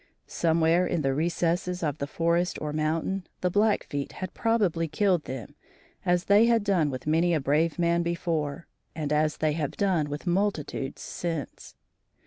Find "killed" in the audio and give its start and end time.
4.87-5.25